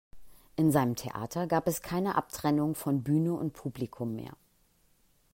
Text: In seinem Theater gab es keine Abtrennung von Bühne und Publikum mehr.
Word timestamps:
In 0.55 0.71
seinem 0.71 0.95
Theater 0.95 1.45
gab 1.45 1.67
es 1.67 1.83
keine 1.83 2.15
Abtrennung 2.15 2.73
von 2.73 3.03
Bühne 3.03 3.33
und 3.35 3.53
Publikum 3.53 4.15
mehr. 4.15 4.35